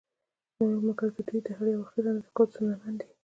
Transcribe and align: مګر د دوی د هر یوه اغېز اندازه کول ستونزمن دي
مګر 0.85 1.09
د 1.15 1.17
دوی 1.27 1.39
د 1.45 1.47
هر 1.57 1.65
یوه 1.73 1.85
اغېز 1.87 2.05
اندازه 2.07 2.31
کول 2.35 2.47
ستونزمن 2.51 2.93
دي 2.99 3.07